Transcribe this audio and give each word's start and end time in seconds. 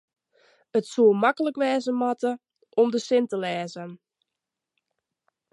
it 0.77 0.85
soe 0.91 1.13
maklik 1.23 1.55
wêze 1.61 1.91
moatte 2.01 2.31
om 2.81 2.87
de 2.93 2.99
sin 3.07 3.25
te 3.29 3.37
lêzen 3.43 3.91